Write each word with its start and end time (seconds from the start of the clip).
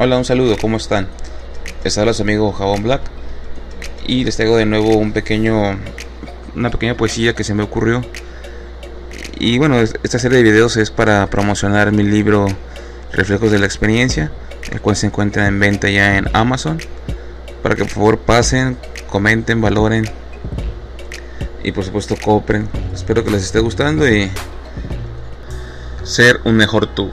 Hola, 0.00 0.16
un 0.16 0.24
saludo, 0.24 0.56
¿cómo 0.60 0.76
están? 0.76 1.08
Les 1.82 1.98
habla 1.98 2.14
su 2.14 2.22
amigo 2.22 2.52
Jabón 2.52 2.84
Black 2.84 3.00
y 4.06 4.22
les 4.22 4.36
traigo 4.36 4.56
de 4.56 4.64
nuevo 4.64 4.96
un 4.96 5.12
pequeño, 5.12 5.76
una 6.54 6.70
pequeña 6.70 6.96
poesía 6.96 7.34
que 7.34 7.42
se 7.42 7.52
me 7.52 7.64
ocurrió. 7.64 8.02
Y 9.40 9.58
bueno, 9.58 9.80
esta 9.80 10.20
serie 10.20 10.38
de 10.38 10.44
videos 10.44 10.76
es 10.76 10.92
para 10.92 11.26
promocionar 11.26 11.90
mi 11.90 12.04
libro 12.04 12.46
Reflejos 13.10 13.50
de 13.50 13.58
la 13.58 13.66
Experiencia, 13.66 14.30
el 14.70 14.80
cual 14.80 14.94
se 14.94 15.06
encuentra 15.06 15.48
en 15.48 15.58
venta 15.58 15.90
ya 15.90 16.16
en 16.16 16.28
Amazon. 16.32 16.78
Para 17.64 17.74
que 17.74 17.82
por 17.82 17.92
favor 17.92 18.18
pasen, 18.20 18.78
comenten, 19.10 19.60
valoren 19.60 20.08
y 21.64 21.72
por 21.72 21.82
supuesto 21.82 22.14
compren. 22.24 22.68
Espero 22.94 23.24
que 23.24 23.32
les 23.32 23.42
esté 23.42 23.58
gustando 23.58 24.08
y 24.08 24.30
ser 26.04 26.38
un 26.44 26.54
mejor 26.54 26.86
tú. 26.86 27.10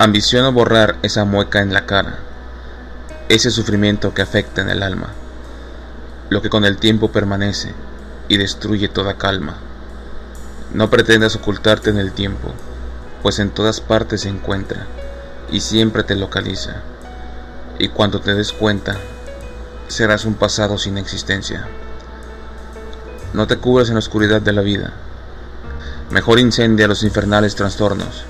Ambiciono 0.00 0.52
borrar 0.52 0.96
esa 1.02 1.24
mueca 1.24 1.60
en 1.60 1.72
la 1.72 1.84
cara, 1.84 2.20
ese 3.28 3.50
sufrimiento 3.50 4.14
que 4.14 4.22
afecta 4.22 4.62
en 4.62 4.68
el 4.68 4.84
alma, 4.84 5.08
lo 6.30 6.40
que 6.40 6.50
con 6.50 6.64
el 6.64 6.76
tiempo 6.76 7.10
permanece 7.10 7.72
y 8.28 8.36
destruye 8.36 8.86
toda 8.86 9.18
calma. 9.18 9.56
No 10.72 10.88
pretendas 10.88 11.34
ocultarte 11.34 11.90
en 11.90 11.98
el 11.98 12.12
tiempo, 12.12 12.52
pues 13.24 13.40
en 13.40 13.50
todas 13.50 13.80
partes 13.80 14.20
se 14.20 14.28
encuentra 14.28 14.86
y 15.50 15.62
siempre 15.62 16.04
te 16.04 16.14
localiza. 16.14 16.76
Y 17.80 17.88
cuando 17.88 18.20
te 18.20 18.36
des 18.36 18.52
cuenta, 18.52 18.94
serás 19.88 20.24
un 20.26 20.34
pasado 20.34 20.78
sin 20.78 20.96
existencia. 20.96 21.66
No 23.32 23.48
te 23.48 23.56
cubras 23.56 23.88
en 23.88 23.94
la 23.94 23.98
oscuridad 23.98 24.42
de 24.42 24.52
la 24.52 24.62
vida. 24.62 24.92
Mejor 26.12 26.38
incendia 26.38 26.86
los 26.86 27.02
infernales 27.02 27.56
trastornos 27.56 28.26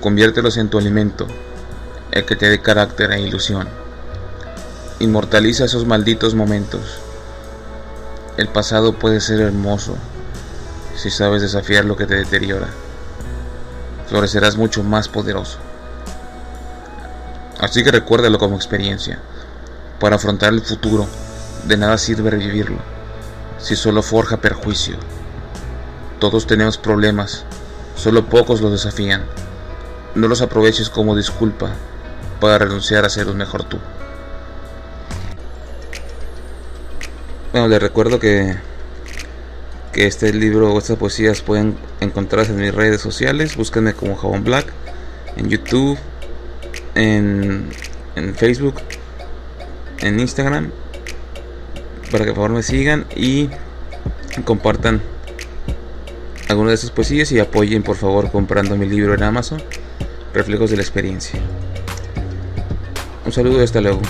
Conviértelos 0.00 0.56
en 0.58 0.68
tu 0.68 0.78
alimento, 0.78 1.26
el 2.12 2.24
que 2.24 2.36
te 2.36 2.48
dé 2.48 2.60
carácter 2.60 3.10
e 3.10 3.20
ilusión. 3.20 3.68
Inmortaliza 5.00 5.64
esos 5.64 5.86
malditos 5.86 6.34
momentos. 6.34 7.00
El 8.36 8.46
pasado 8.46 8.92
puede 8.92 9.20
ser 9.20 9.40
hermoso 9.40 9.96
si 10.94 11.10
sabes 11.10 11.42
desafiar 11.42 11.84
lo 11.84 11.96
que 11.96 12.06
te 12.06 12.14
deteriora. 12.14 12.68
Florecerás 14.08 14.56
mucho 14.56 14.84
más 14.84 15.08
poderoso. 15.08 15.58
Así 17.58 17.82
que 17.82 17.90
recuérdalo 17.90 18.38
como 18.38 18.54
experiencia. 18.54 19.18
Para 19.98 20.14
afrontar 20.14 20.52
el 20.52 20.62
futuro, 20.62 21.08
de 21.66 21.76
nada 21.76 21.98
sirve 21.98 22.30
revivirlo, 22.30 22.78
si 23.58 23.74
solo 23.74 24.02
forja 24.02 24.36
perjuicio. 24.36 24.96
Todos 26.20 26.46
tenemos 26.46 26.78
problemas, 26.78 27.44
solo 27.96 28.26
pocos 28.26 28.60
los 28.60 28.70
desafían. 28.70 29.24
No 30.18 30.26
los 30.26 30.42
aproveches 30.42 30.90
como 30.90 31.14
disculpa 31.14 31.76
para 32.40 32.58
renunciar 32.58 33.04
a 33.04 33.08
ser 33.08 33.28
un 33.28 33.36
mejor 33.36 33.62
tú. 33.62 33.78
Bueno, 37.52 37.68
les 37.68 37.80
recuerdo 37.80 38.18
que, 38.18 38.56
que 39.92 40.08
este 40.08 40.32
libro 40.32 40.74
o 40.74 40.78
estas 40.78 40.96
poesías 40.96 41.40
pueden 41.40 41.76
encontrarse 42.00 42.50
en 42.50 42.58
mis 42.58 42.74
redes 42.74 43.00
sociales. 43.00 43.56
Búsquenme 43.56 43.94
como 43.94 44.16
Jabón 44.16 44.42
Black 44.42 44.72
en 45.36 45.50
YouTube, 45.50 45.96
en, 46.96 47.70
en 48.16 48.34
Facebook, 48.34 48.80
en 50.00 50.18
Instagram, 50.18 50.72
para 52.10 52.24
que 52.24 52.32
por 52.32 52.38
favor 52.38 52.50
me 52.50 52.64
sigan 52.64 53.06
y 53.14 53.50
compartan 54.44 55.00
algunas 56.48 56.70
de 56.72 56.74
estas 56.74 56.90
poesías 56.90 57.30
y 57.30 57.38
apoyen 57.38 57.84
por 57.84 57.94
favor 57.94 58.32
comprando 58.32 58.76
mi 58.76 58.86
libro 58.88 59.14
en 59.14 59.22
Amazon 59.22 59.62
reflejos 60.32 60.70
de 60.70 60.76
la 60.76 60.82
experiencia. 60.82 61.40
Un 63.24 63.32
saludo 63.32 63.60
y 63.60 63.64
hasta 63.64 63.80
luego. 63.80 64.00